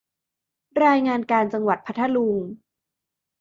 [0.83, 2.37] รายงานการจังหวัดพัทลุง